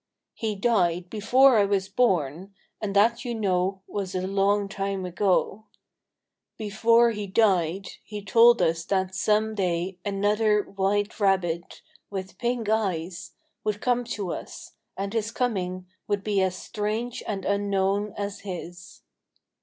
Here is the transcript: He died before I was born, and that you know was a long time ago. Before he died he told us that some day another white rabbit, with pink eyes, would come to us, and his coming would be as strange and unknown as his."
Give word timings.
He 0.33 0.55
died 0.55 1.11
before 1.11 1.59
I 1.59 1.65
was 1.65 1.87
born, 1.87 2.55
and 2.81 2.95
that 2.95 3.23
you 3.23 3.35
know 3.35 3.83
was 3.85 4.15
a 4.15 4.25
long 4.25 4.67
time 4.67 5.05
ago. 5.05 5.67
Before 6.57 7.11
he 7.11 7.27
died 7.27 7.87
he 8.03 8.25
told 8.25 8.63
us 8.63 8.83
that 8.85 9.13
some 9.13 9.53
day 9.53 9.99
another 10.03 10.63
white 10.63 11.19
rabbit, 11.19 11.83
with 12.09 12.39
pink 12.39 12.67
eyes, 12.67 13.33
would 13.63 13.79
come 13.79 14.03
to 14.05 14.31
us, 14.33 14.71
and 14.97 15.13
his 15.13 15.29
coming 15.29 15.85
would 16.07 16.23
be 16.23 16.41
as 16.41 16.55
strange 16.55 17.21
and 17.27 17.45
unknown 17.45 18.13
as 18.17 18.39
his." 18.39 19.03